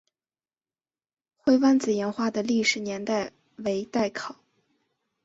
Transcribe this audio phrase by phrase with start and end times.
[1.37, 4.35] 灰湾子岩画的历史年代为待考。